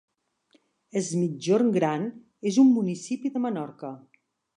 Es 1.01 1.09
Migjorn 1.17 1.69
Gran 1.75 2.07
és 2.53 2.57
un 2.65 2.71
municipi 2.79 3.33
de 3.37 3.43
Menorca. 3.45 3.93